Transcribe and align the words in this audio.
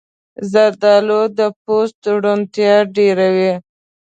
زردالو 0.51 1.21
د 1.37 1.39
پوست 1.63 1.99
روڼتیا 2.23 2.75
ډېروي. 2.95 3.53